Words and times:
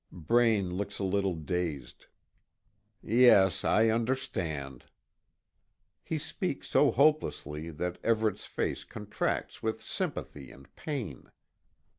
Braine 0.11 0.71
looks 0.77 0.97
a 0.97 1.03
little 1.03 1.35
dazed. 1.35 2.07
"Yes, 3.03 3.63
I 3.63 3.89
understand." 3.89 4.85
He 6.01 6.17
speaks 6.17 6.67
so 6.67 6.89
hopelessly 6.89 7.69
that 7.69 8.01
Everet's 8.03 8.45
face 8.47 8.83
contracts 8.83 9.61
with 9.61 9.79
sympathy 9.83 10.49
and 10.51 10.75
pain. 10.75 11.29